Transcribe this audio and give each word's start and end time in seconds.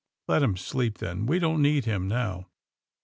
"Let 0.27 0.41
him 0.41 0.57
sleep, 0.57 0.97
then., 0.97 1.27
We 1.27 1.37
don't 1.37 1.61
need 1.61 1.85
him— 1.85 2.07
now. 2.07 2.47